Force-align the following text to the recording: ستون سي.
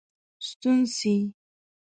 ستون 0.47 0.79
سي. 0.97 1.15